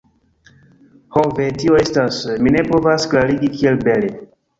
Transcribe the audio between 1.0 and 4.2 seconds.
Ho ve... tio estas... mi ne povas klarigi kiel bele